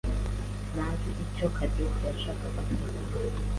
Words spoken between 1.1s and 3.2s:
icyo Cadette yashakaga kuvuga.